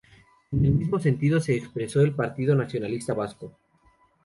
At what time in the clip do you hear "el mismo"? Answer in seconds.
0.65-0.97